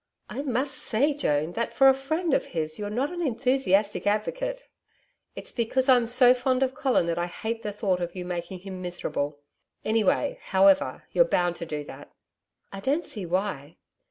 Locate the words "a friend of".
1.87-2.47